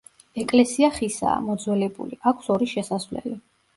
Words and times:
ეკლესია 0.43 0.87
ხისაა, 0.95 1.35
მოძველებული, 1.49 2.21
აქვს 2.33 2.51
ორი 2.55 2.71
შესასვლელი. 2.73 3.37